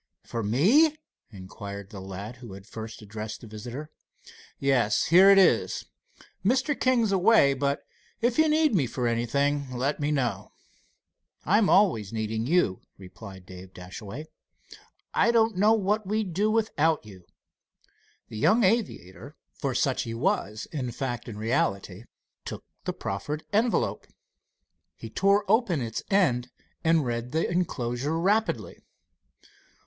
[0.23, 0.97] "For me?"
[1.29, 3.91] inquired the lad who had first addressed the visitor.
[4.57, 5.05] "Yes.
[5.05, 5.85] Here it is.
[6.43, 6.73] Mr.
[6.73, 7.83] King's away, but
[8.19, 10.53] if you need me for anything let me know."
[11.45, 14.25] "I'm always needing you," replied Dave Dashaway.
[15.13, 17.23] "I don't know what we'd do without you."
[18.29, 22.05] The young aviator for such he was in fact and reality
[22.43, 24.07] took the proffered envelope.
[24.95, 26.49] He tore open its end
[26.83, 28.81] and read the enclosure rapidly.